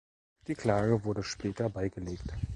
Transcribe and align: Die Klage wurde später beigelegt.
Die 0.47 0.55
Klage 0.55 1.03
wurde 1.03 1.21
später 1.21 1.69
beigelegt. 1.69 2.33